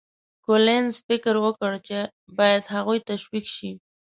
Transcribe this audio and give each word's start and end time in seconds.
کولینز 0.45 0.93
فکر 1.07 1.35
وکړ 1.45 1.71
چې 1.87 1.97
باید 2.39 2.63
هغوی 2.73 2.99
تشویق 3.09 3.45
شي. 3.55 3.71